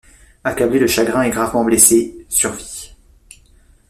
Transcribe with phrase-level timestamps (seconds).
[0.43, 2.95] Accablé de chagrin et gravement blessé, survit.